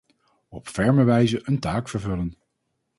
Op 0.49 0.67
ferme 0.67 1.03
wijze 1.03 1.39
een 1.43 1.59
taak 1.59 1.89
vervullen. 1.89 2.33